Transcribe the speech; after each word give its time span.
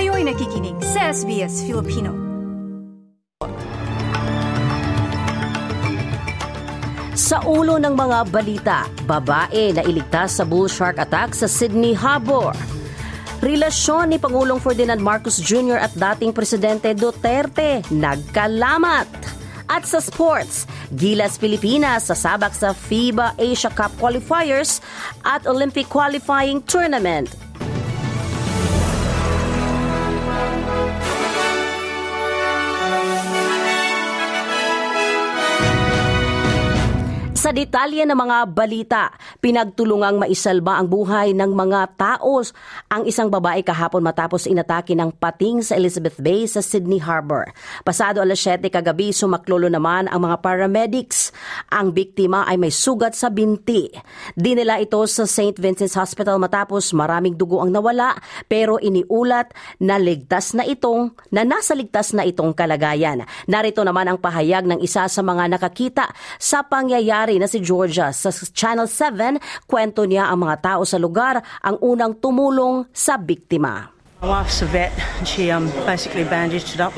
Kayo'y 0.00 0.24
nakikinig 0.24 0.80
sa 0.80 1.12
SBS 1.12 1.60
Filipino. 1.68 2.16
Sa 7.12 7.44
ulo 7.44 7.76
ng 7.76 7.92
mga 7.92 8.18
balita, 8.32 8.88
babae 9.04 9.76
na 9.76 9.84
iligtas 9.84 10.40
sa 10.40 10.48
bull 10.48 10.72
shark 10.72 10.96
attack 10.96 11.36
sa 11.36 11.44
Sydney 11.44 11.92
Harbor. 11.92 12.56
Relasyon 13.44 14.08
ni 14.08 14.16
Pangulong 14.16 14.56
Ferdinand 14.56 15.04
Marcos 15.04 15.36
Jr. 15.36 15.76
at 15.76 15.92
dating 15.92 16.32
Presidente 16.32 16.96
Duterte 16.96 17.84
nagkalamat. 17.92 19.04
At 19.68 19.84
sa 19.84 20.00
sports, 20.00 20.64
Gilas 20.96 21.36
Pilipinas 21.36 22.08
sasabak 22.08 22.56
sa 22.56 22.72
FIBA 22.72 23.36
Asia 23.36 23.68
Cup 23.68 23.92
qualifiers 24.00 24.80
at 25.28 25.44
Olympic 25.44 25.92
qualifying 25.92 26.64
tournament. 26.64 27.39
Sa 37.50 37.58
detalye 37.58 38.06
ng 38.06 38.14
mga 38.14 38.38
balita, 38.54 39.10
pinagtulungang 39.42 40.22
maisalba 40.22 40.78
ang 40.78 40.86
buhay 40.86 41.34
ng 41.34 41.50
mga 41.50 41.98
taos 41.98 42.54
ang 42.86 43.02
isang 43.10 43.26
babae 43.26 43.66
kahapon 43.66 44.06
matapos 44.06 44.46
inatake 44.46 44.94
ng 44.94 45.10
pating 45.18 45.58
sa 45.58 45.74
Elizabeth 45.74 46.14
Bay 46.22 46.46
sa 46.46 46.62
Sydney 46.62 47.02
Harbor. 47.02 47.50
Pasado 47.82 48.22
alas 48.22 48.38
7 48.46 48.70
kagabi, 48.70 49.10
sumaklolo 49.10 49.66
naman 49.66 50.06
ang 50.06 50.30
mga 50.30 50.46
paramedics. 50.46 51.34
Ang 51.74 51.90
biktima 51.90 52.46
ay 52.46 52.54
may 52.54 52.70
sugat 52.70 53.18
sa 53.18 53.34
binti. 53.34 53.90
Dinila 54.38 54.78
ito 54.78 55.02
sa 55.10 55.26
St. 55.26 55.58
Vincent's 55.58 55.98
Hospital 55.98 56.38
matapos 56.38 56.94
maraming 56.94 57.34
dugo 57.34 57.66
ang 57.66 57.74
nawala 57.74 58.14
pero 58.46 58.78
iniulat 58.78 59.50
na 59.82 59.98
ligtas 59.98 60.54
na 60.54 60.62
itong 60.62 61.18
na 61.34 61.42
nasa 61.42 61.74
ligtas 61.74 62.14
na 62.14 62.22
itong 62.22 62.54
kalagayan. 62.54 63.26
Narito 63.50 63.82
naman 63.82 64.06
ang 64.06 64.22
pahayag 64.22 64.70
ng 64.70 64.78
isa 64.86 65.10
sa 65.10 65.22
mga 65.26 65.50
nakakita 65.50 66.14
sa 66.38 66.62
pangyayari 66.62 67.39
na 67.40 67.48
si 67.48 67.64
Georgia. 67.64 68.12
Sa 68.12 68.28
Channel 68.28 68.84
7, 68.84 69.40
kwento 69.64 70.04
niya 70.04 70.28
ang 70.28 70.44
mga 70.44 70.60
tao 70.60 70.82
sa 70.84 71.00
lugar 71.00 71.40
ang 71.64 71.80
unang 71.80 72.20
tumulong 72.20 72.84
sa 72.92 73.16
biktima. 73.16 73.88
My 74.20 74.44
wife's 74.44 74.60
a 74.60 74.68
vet 74.68 74.92
and 75.16 75.24
she 75.24 75.48
um, 75.48 75.72
basically 75.88 76.28
bandaged 76.28 76.76
it 76.76 76.80
up. 76.84 76.92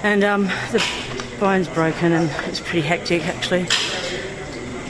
And 0.00 0.24
um, 0.24 0.48
the 0.72 0.80
bone's 1.36 1.68
broken 1.68 2.16
and 2.16 2.32
it's 2.48 2.64
pretty 2.64 2.80
hectic 2.80 3.28
actually. 3.28 3.68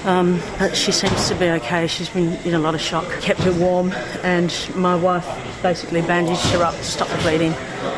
Um, 0.05 0.38
but 0.58 0.77
she 0.77 0.92
seems 0.92 1.28
to 1.28 1.34
be 1.34 1.48
okay. 1.58 1.86
She's 1.86 2.10
been 2.10 2.34
in 2.44 2.55
a 2.55 2.58
lot 2.58 2.75
of 2.75 2.80
shock. 2.80 3.08
Kept 3.22 3.41
her 3.41 3.52
warm, 3.52 3.91
and 4.22 4.52
my 4.77 4.94
wife 4.94 5.25
basically 5.62 6.02
bandaged 6.02 6.44
her 6.52 6.62
up 6.62 6.77
to 6.77 6.84
stop 6.84 7.08
the 7.08 7.16
bleeding. 7.25 7.52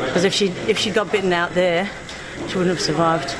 Because 0.05 0.23
if 0.23 0.33
she 0.33 0.47
if 0.71 0.79
she 0.79 0.89
got 0.89 1.11
bitten 1.11 1.33
out 1.33 1.51
there, 1.51 1.91
she 2.47 2.57
wouldn't 2.57 2.77
have 2.77 2.79
survived. 2.79 3.35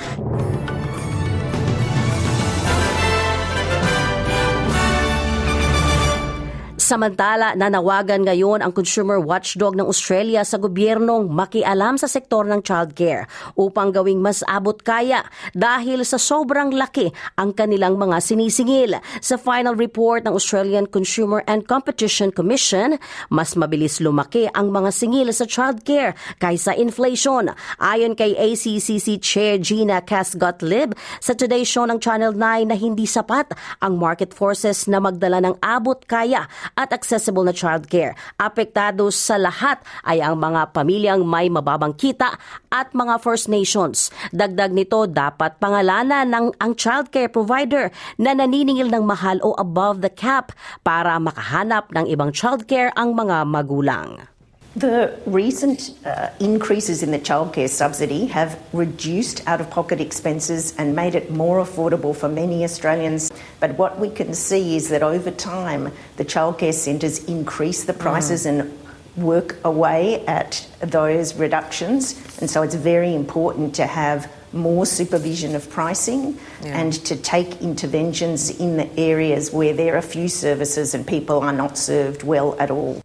Samantala, 6.77 7.57
nanawagan 7.57 8.21
ngayon 8.21 8.61
ang 8.61 8.69
Consumer 8.69 9.17
Watchdog 9.17 9.73
ng 9.73 9.89
Australia 9.89 10.45
sa 10.45 10.61
gobyernong 10.61 11.25
makialam 11.25 11.97
sa 11.97 12.05
sektor 12.05 12.45
ng 12.45 12.61
childcare 12.61 13.25
upang 13.57 13.89
gawing 13.89 14.21
mas 14.21 14.45
abot 14.45 14.77
kaya 14.77 15.25
dahil 15.57 16.05
sa 16.05 16.21
sobrang 16.21 16.69
laki 16.69 17.09
ang 17.33 17.57
kanilang 17.57 17.97
mga 17.97 18.21
sinisingil. 18.21 18.93
Sa 19.25 19.41
final 19.41 19.73
report 19.73 20.29
ng 20.29 20.37
Australian 20.37 20.85
Consumer 20.85 21.41
and 21.49 21.65
Competition 21.65 22.29
Commission, 22.29 23.01
mas 23.33 23.57
mabilis 23.57 23.97
lumaki 23.97 24.45
ang 24.53 24.69
mga 24.69 24.93
singil 24.93 25.33
sa 25.33 25.49
childcare 25.49 26.13
kaysa 26.37 26.77
inflation. 26.77 27.57
Ayon 27.81 28.13
kay 28.13 28.37
ACCC 28.37 29.17
Chair 29.17 29.57
Gina 29.57 29.97
Cass-Gottlieb 30.05 30.93
sa 31.25 31.33
Today 31.33 31.65
Show 31.65 31.89
ng 31.89 31.97
Channel 31.97 32.37
9 32.37 32.69
na 32.69 32.77
hindi 32.77 33.09
sapat 33.09 33.49
ang 33.81 33.97
market 33.97 34.29
forces 34.29 34.85
na 34.85 35.01
magdala 35.01 35.41
ng 35.41 35.57
abot 35.65 35.97
kaya 36.05 36.45
at 36.75 36.91
accessible 36.91 37.45
na 37.45 37.53
childcare. 37.53 38.17
Apektado 38.35 39.07
sa 39.13 39.39
lahat 39.39 39.79
ay 40.03 40.19
ang 40.19 40.35
mga 40.41 40.73
pamilyang 40.75 41.23
may 41.23 41.47
mababang 41.47 41.95
kita 41.95 42.35
at 42.73 42.91
mga 42.91 43.21
First 43.21 43.47
Nations. 43.47 44.11
Dagdag 44.35 44.75
nito, 44.75 45.07
dapat 45.07 45.61
pangalanan 45.61 46.27
ng 46.27 46.45
ang 46.59 46.73
childcare 46.75 47.31
provider 47.31 47.93
na 48.19 48.35
naniningil 48.35 48.91
ng 48.91 49.03
mahal 49.07 49.39
o 49.45 49.55
above 49.55 50.03
the 50.03 50.11
cap 50.11 50.51
para 50.83 51.15
makahanap 51.21 51.87
ng 51.93 52.05
ibang 52.11 52.33
childcare 52.33 52.91
ang 52.99 53.15
mga 53.15 53.47
magulang. 53.47 54.36
The 54.77 55.17
recent 55.25 55.97
uh, 56.05 56.29
increases 56.39 57.01
in 57.01 57.09
the 57.09 57.17
childcare 57.17 57.67
subsidy 57.67 58.27
have 58.27 58.61
reduced 58.73 59.41
out 59.47 59.59
of 59.59 59.71
pocket 59.71 59.99
expenses 59.99 60.75
and 60.77 60.95
made 60.95 61.15
it 61.15 61.31
more 61.31 61.65
affordable 61.65 62.15
for 62.15 62.29
many 62.29 62.63
Australians. 62.63 63.31
But 63.59 63.75
what 63.79 63.97
we 63.97 64.11
can 64.11 64.35
see 64.35 64.75
is 64.75 64.89
that 64.89 65.01
over 65.01 65.31
time, 65.31 65.91
the 66.17 66.25
childcare 66.25 66.75
centres 66.75 67.23
increase 67.25 67.85
the 67.85 67.93
prices 67.93 68.45
mm. 68.45 68.49
and 68.51 68.79
work 69.17 69.57
away 69.63 70.23
at 70.27 70.67
those 70.81 71.33
reductions. 71.33 72.37
And 72.39 72.47
so 72.47 72.61
it's 72.61 72.75
very 72.75 73.15
important 73.15 73.73
to 73.77 73.87
have 73.87 74.31
more 74.53 74.85
supervision 74.85 75.55
of 75.55 75.67
pricing 75.71 76.37
yeah. 76.61 76.79
and 76.79 76.93
to 77.05 77.15
take 77.15 77.63
interventions 77.63 78.51
in 78.59 78.77
the 78.77 78.99
areas 78.99 79.51
where 79.51 79.73
there 79.73 79.97
are 79.97 80.03
few 80.03 80.27
services 80.27 80.93
and 80.93 81.07
people 81.07 81.39
are 81.39 81.51
not 81.51 81.79
served 81.79 82.21
well 82.21 82.55
at 82.59 82.69
all. 82.69 83.01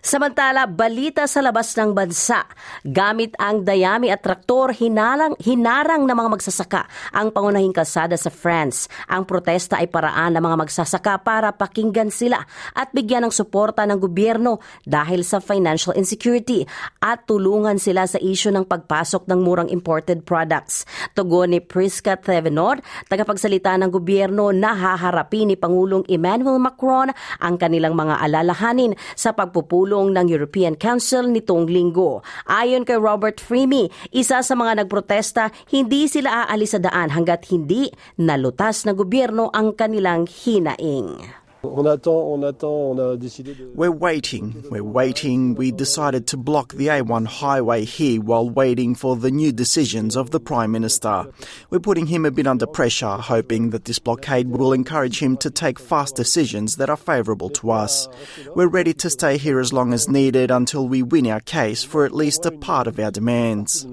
Samantala, 0.00 0.64
balita 0.64 1.28
sa 1.28 1.44
labas 1.44 1.76
ng 1.76 1.92
bansa, 1.92 2.48
gamit 2.88 3.36
ang 3.36 3.60
dayami 3.60 4.08
at 4.08 4.24
traktor, 4.24 4.72
hinalang, 4.72 5.36
hinarang 5.36 6.08
ng 6.08 6.16
mga 6.16 6.30
magsasaka 6.40 6.88
ang 7.12 7.28
pangunahing 7.28 7.76
kalsada 7.76 8.16
sa 8.16 8.32
France. 8.32 8.88
Ang 9.12 9.28
protesta 9.28 9.76
ay 9.76 9.92
paraan 9.92 10.40
ng 10.40 10.42
mga 10.42 10.56
magsasaka 10.64 11.20
para 11.20 11.52
pakinggan 11.52 12.08
sila 12.08 12.40
at 12.72 12.88
bigyan 12.96 13.28
ng 13.28 13.32
suporta 13.34 13.84
ng 13.84 14.00
gobyerno 14.00 14.64
dahil 14.88 15.20
sa 15.20 15.36
financial 15.36 15.92
insecurity 15.92 16.64
at 17.04 17.28
tulungan 17.28 17.76
sila 17.76 18.08
sa 18.08 18.16
isyu 18.16 18.48
ng 18.56 18.64
pagpasok 18.64 19.28
ng 19.28 19.40
murang 19.44 19.68
imported 19.68 20.24
products. 20.24 20.88
Tugon 21.12 21.52
ni 21.52 21.60
Priska 21.60 22.16
Thevenot, 22.16 22.80
tagapagsalita 23.12 23.76
ng 23.76 23.92
gobyerno 23.92 24.48
na 24.48 24.72
haharapin 24.72 25.52
ni 25.52 25.60
Pangulong 25.60 26.08
Emmanuel 26.08 26.56
Macron 26.56 27.12
ang 27.36 27.60
kanilang 27.60 27.92
mga 27.92 28.16
alalahanin 28.24 28.96
sa 29.12 29.36
pagpupulong 29.36 29.89
pagpupulong 29.90 30.14
ng 30.14 30.26
European 30.30 30.74
Council 30.78 31.26
nitong 31.26 31.66
linggo. 31.66 32.22
Ayon 32.46 32.86
kay 32.86 32.94
Robert 32.94 33.42
Freemy, 33.42 33.90
isa 34.14 34.38
sa 34.38 34.54
mga 34.54 34.86
nagprotesta, 34.86 35.50
hindi 35.74 36.06
sila 36.06 36.46
aalis 36.46 36.78
sa 36.78 36.80
daan 36.80 37.10
hanggat 37.10 37.50
hindi 37.50 37.90
nalutas 38.14 38.86
ng 38.86 38.94
gobyerno 38.94 39.50
ang 39.50 39.74
kanilang 39.74 40.30
hinaing. 40.30 41.42
On 41.62 41.86
attend, 41.86 42.06
on 42.06 42.44
attend, 42.44 42.64
on 42.64 42.98
a 42.98 43.16
décidé 43.18 43.54
de... 43.54 43.66
We're 43.74 43.90
waiting, 43.90 44.64
we're 44.70 44.82
waiting. 44.82 45.54
We 45.54 45.72
decided 45.72 46.26
to 46.28 46.38
block 46.38 46.72
the 46.72 46.86
A1 46.86 47.26
highway 47.26 47.84
here 47.84 48.20
while 48.22 48.48
waiting 48.48 48.94
for 48.94 49.14
the 49.14 49.30
new 49.30 49.52
decisions 49.52 50.16
of 50.16 50.30
the 50.30 50.40
Prime 50.40 50.72
Minister. 50.72 51.26
We're 51.68 51.80
putting 51.80 52.06
him 52.06 52.24
a 52.24 52.30
bit 52.30 52.46
under 52.46 52.66
pressure, 52.66 53.16
hoping 53.16 53.70
that 53.70 53.84
this 53.84 53.98
blockade 53.98 54.48
will 54.48 54.72
encourage 54.72 55.18
him 55.18 55.36
to 55.38 55.50
take 55.50 55.78
fast 55.78 56.16
decisions 56.16 56.76
that 56.76 56.88
are 56.88 56.96
favourable 56.96 57.50
to 57.50 57.72
us. 57.72 58.08
We're 58.54 58.66
ready 58.66 58.94
to 58.94 59.10
stay 59.10 59.36
here 59.36 59.60
as 59.60 59.72
long 59.72 59.92
as 59.92 60.08
needed 60.08 60.50
until 60.50 60.88
we 60.88 61.02
win 61.02 61.26
our 61.26 61.40
case 61.40 61.84
for 61.84 62.06
at 62.06 62.12
least 62.12 62.46
a 62.46 62.52
part 62.52 62.86
of 62.86 62.98
our 62.98 63.10
demands. 63.10 63.84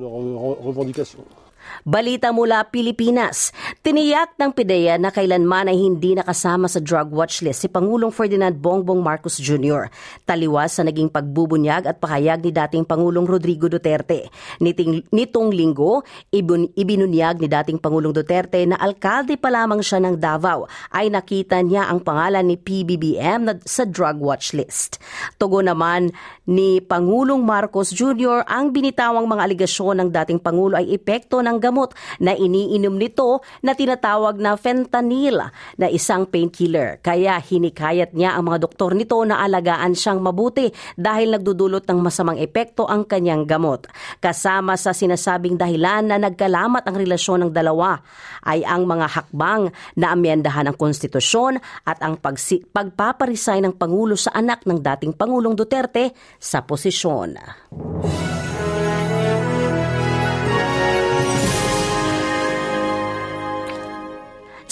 Balita 1.88 2.36
mula 2.36 2.68
Pilipinas. 2.68 3.56
Tiniyak 3.82 4.36
ng 4.36 4.52
PIDEA 4.52 5.00
na 5.00 5.14
kailanman 5.14 5.72
ay 5.72 5.78
hindi 5.80 6.18
nakasama 6.18 6.68
sa 6.68 6.84
drug 6.84 7.12
watch 7.16 7.44
list 7.44 7.64
si 7.64 7.68
Pangulong 7.72 8.12
Ferdinand 8.12 8.56
Bongbong 8.56 9.00
Marcos 9.00 9.40
Jr. 9.40 9.88
Taliwas 10.28 10.80
sa 10.80 10.84
naging 10.84 11.08
pagbubunyag 11.08 11.88
at 11.88 11.98
pahayag 11.98 12.44
ni 12.44 12.52
dating 12.52 12.84
Pangulong 12.84 13.28
Rodrigo 13.28 13.72
Duterte. 13.72 14.28
Niting, 14.60 15.08
nitong 15.12 15.52
linggo, 15.52 16.04
ibun, 16.32 16.70
ibinunyag 16.76 17.40
ni 17.40 17.48
dating 17.48 17.80
Pangulong 17.80 18.12
Duterte 18.12 18.60
na 18.68 18.80
alkalde 18.80 19.40
pa 19.40 19.48
lamang 19.48 19.80
siya 19.80 20.04
ng 20.04 20.16
Davao 20.20 20.68
ay 20.92 21.12
nakita 21.12 21.60
niya 21.64 21.88
ang 21.88 22.04
pangalan 22.04 22.46
ni 22.48 22.56
PBBM 22.60 23.40
na, 23.48 23.54
sa 23.64 23.88
drug 23.88 24.20
watch 24.20 24.52
list. 24.56 25.00
Tugo 25.42 25.64
naman 25.64 26.12
ni 26.48 26.80
Pangulong 26.80 27.44
Marcos 27.44 27.92
Jr. 27.92 28.48
ang 28.48 28.72
binitawang 28.72 29.28
mga 29.28 29.44
aligasyon 29.52 30.00
ng 30.04 30.10
dating 30.14 30.40
Pangulo 30.40 30.80
ay 30.80 30.96
epekto 30.96 31.44
ng 31.44 31.57
isang 31.58 31.74
gamot 31.74 31.98
na 32.22 32.38
iniinom 32.38 32.94
nito 32.94 33.42
na 33.66 33.74
tinatawag 33.74 34.38
na 34.38 34.54
fentanyl 34.54 35.50
na 35.82 35.90
isang 35.90 36.30
painkiller. 36.30 37.02
Kaya 37.02 37.42
hinikayat 37.42 38.14
niya 38.14 38.38
ang 38.38 38.54
mga 38.54 38.62
doktor 38.62 38.94
nito 38.94 39.18
na 39.26 39.42
alagaan 39.42 39.98
siyang 39.98 40.22
mabuti 40.22 40.70
dahil 40.94 41.34
nagdudulot 41.34 41.82
ng 41.90 41.98
masamang 41.98 42.38
epekto 42.38 42.86
ang 42.86 43.10
kanyang 43.10 43.50
gamot. 43.50 43.90
Kasama 44.22 44.78
sa 44.78 44.94
sinasabing 44.94 45.58
dahilan 45.58 46.06
na 46.06 46.22
nagkalamat 46.22 46.86
ang 46.86 46.96
relasyon 46.96 47.50
ng 47.50 47.52
dalawa 47.52 47.98
ay 48.46 48.62
ang 48.62 48.86
mga 48.86 49.10
hakbang 49.10 49.74
na 49.98 50.14
amyendahan 50.14 50.70
ang 50.70 50.78
konstitusyon 50.78 51.58
at 51.90 51.98
ang 52.06 52.22
pagsi- 52.22 52.62
pagpaparisay 52.70 53.66
ng 53.66 53.74
Pangulo 53.74 54.14
sa 54.14 54.30
anak 54.38 54.62
ng 54.70 54.78
dating 54.78 55.18
Pangulong 55.18 55.58
Duterte 55.58 56.14
sa 56.38 56.62
posisyon. 56.62 57.34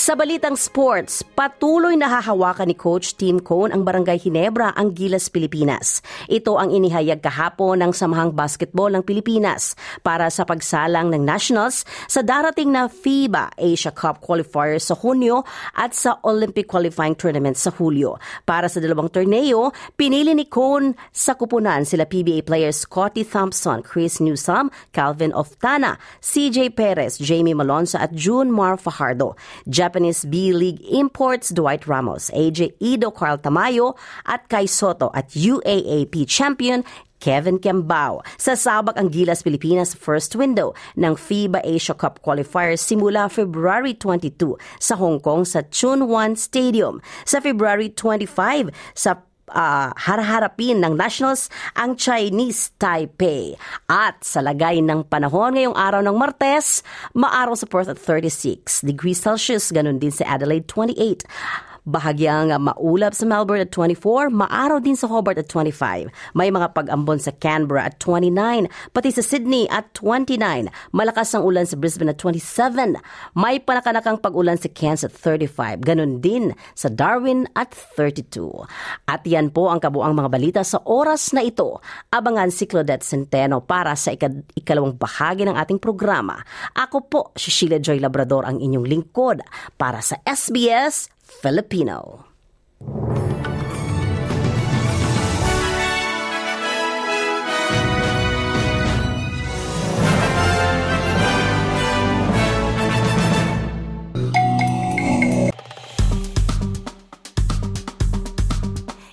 Sa 0.05 0.13
balitang 0.13 0.53
sports, 0.53 1.25
patuloy 1.33 1.97
na 1.97 2.05
hahawakan 2.05 2.69
ni 2.69 2.77
Coach 2.77 3.17
Tim 3.17 3.41
Cone 3.41 3.73
ang 3.73 3.81
Barangay 3.81 4.21
Hinebra 4.21 4.69
ang 4.77 4.93
Gilas, 4.93 5.33
Pilipinas. 5.33 6.05
Ito 6.29 6.61
ang 6.61 6.69
inihayag 6.69 7.25
kahapon 7.25 7.81
ng 7.81 7.89
Samahang 7.89 8.37
Basketball 8.37 8.93
ng 8.93 9.01
Pilipinas 9.01 9.73
para 10.05 10.29
sa 10.29 10.45
pagsalang 10.45 11.09
ng 11.09 11.25
Nationals 11.25 11.89
sa 12.05 12.21
darating 12.21 12.69
na 12.69 12.85
FIBA 12.85 13.57
Asia 13.57 13.89
Cup 13.89 14.21
qualifiers 14.21 14.85
sa 14.85 14.93
Hunyo 14.93 15.41
at 15.73 15.97
sa 15.97 16.21
Olympic 16.21 16.69
Qualifying 16.69 17.17
Tournament 17.17 17.57
sa 17.57 17.73
Hulyo. 17.73 18.21
Para 18.45 18.69
sa 18.69 18.77
dalawang 18.77 19.09
torneo, 19.09 19.73
pinili 19.97 20.37
ni 20.37 20.45
Cone 20.45 20.93
sa 21.09 21.33
kupunan 21.33 21.81
sila 21.81 22.05
PBA 22.05 22.45
players 22.45 22.85
Scotty 22.85 23.25
Thompson, 23.25 23.81
Chris 23.81 24.21
Newsom, 24.21 24.69
Calvin 24.93 25.33
Oftana, 25.33 25.97
CJ 26.21 26.77
Perez, 26.77 27.17
Jamie 27.17 27.57
Malonza 27.57 27.97
at 27.97 28.13
June 28.13 28.53
Mar 28.53 28.77
Fajardo. 28.77 29.33
Japanese 29.95 30.27
B-League 30.27 30.83
imports 30.91 31.55
Dwight 31.55 31.87
Ramos, 31.87 32.27
AJ 32.35 32.75
Ido 32.83 33.15
Carl 33.15 33.39
Tamayo 33.39 33.95
at 34.27 34.43
Kai 34.51 34.67
Soto 34.67 35.07
at 35.15 35.31
UAAP 35.31 36.27
champion 36.27 36.83
Kevin 37.23 37.55
Kembao. 37.63 38.19
Sasabak 38.35 38.99
ang 38.99 39.07
Gilas 39.07 39.39
Pilipinas 39.39 39.95
first 39.95 40.35
window 40.35 40.75
ng 40.99 41.15
FIBA 41.15 41.63
Asia 41.63 41.95
Cup 41.95 42.19
qualifiers 42.19 42.83
simula 42.83 43.31
February 43.31 43.95
22 43.95 44.59
sa 44.83 44.99
Hong 44.99 45.23
Kong 45.23 45.47
sa 45.47 45.63
Chun 45.71 46.11
Wan 46.11 46.35
Stadium. 46.35 46.99
Sa 47.23 47.39
February 47.39 47.87
25 47.95 48.75
sa 48.99 49.23
uh, 49.51 49.91
harharapin 49.93 50.81
ng 50.81 50.93
Nationals 50.97 51.51
ang 51.77 51.99
Chinese 51.99 52.73
Taipei. 52.81 53.53
At 53.85 54.23
sa 54.25 54.41
lagay 54.41 54.81
ng 54.81 55.05
panahon 55.05 55.57
ngayong 55.57 55.77
araw 55.77 56.01
ng 56.01 56.15
Martes, 56.17 56.81
maaraw 57.13 57.53
sa 57.53 57.69
Perth 57.69 57.91
at 57.91 57.99
36 58.01 58.81
degrees 58.81 59.21
Celsius, 59.21 59.69
ganun 59.69 60.01
din 60.01 60.13
sa 60.13 60.25
Adelaide 60.25 60.65
28. 60.69 61.27
Bahagyang 61.85 62.49
maulap 62.57 63.13
sa 63.13 63.29
Melbourne 63.29 63.61
at 63.61 63.69
24, 63.69 64.33
maaraw 64.33 64.81
din 64.81 64.97
sa 64.97 65.05
Hobart 65.05 65.37
at 65.37 65.45
25. 65.53 66.09
May 66.33 66.49
mga 66.49 66.73
pag-ambon 66.73 67.21
sa 67.21 67.29
Canberra 67.37 67.85
at 67.85 68.01
29, 68.01 68.65
pati 68.89 69.13
sa 69.13 69.21
Sydney 69.21 69.69
at 69.69 69.93
29. 69.93 70.41
Malakas 70.97 71.37
ang 71.37 71.45
ulan 71.45 71.69
sa 71.69 71.77
Brisbane 71.77 72.09
at 72.09 72.17
27. 72.17 72.97
May 73.37 73.61
panakanakang 73.61 74.17
pag-ulan 74.17 74.57
sa 74.57 74.65
Cairns 74.73 75.05
at 75.05 75.13
35. 75.13 75.85
Ganon 75.85 76.25
din 76.25 76.57
sa 76.73 76.89
Darwin 76.89 77.45
at 77.53 77.69
32. 77.93 78.65
At 79.05 79.21
yan 79.21 79.53
po 79.53 79.69
ang 79.69 79.77
kabuang 79.77 80.17
mga 80.17 80.29
balita 80.33 80.61
sa 80.65 80.81
oras 80.89 81.37
na 81.37 81.45
ito. 81.45 81.85
Abangan 82.09 82.49
si 82.49 82.65
Claudette 82.65 83.05
Centeno 83.05 83.61
para 83.61 83.93
sa 83.93 84.09
ikad- 84.09 84.41
ikalawang 84.57 84.97
bahagi 84.97 85.45
ng 85.45 85.53
ating 85.53 85.77
programa. 85.77 86.41
Ako 86.73 86.97
po 87.05 87.21
si 87.37 87.53
Sheila 87.53 87.77
Joy 87.77 88.01
Labrador 88.01 88.49
ang 88.49 88.57
inyong 88.57 88.89
lingkod 88.89 89.45
para 89.77 90.01
sa 90.01 90.17
SBS 90.25 91.13
Filipino. 91.25 92.25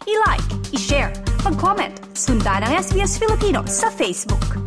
I-like, 0.05 0.45
i-share, 0.77 1.13
mag-comment, 1.43 1.97
sundan 2.13 2.61
ang 2.61 2.77
SBS 2.77 3.17
Filipino 3.17 3.65
sa 3.65 3.89
Facebook. 3.89 4.62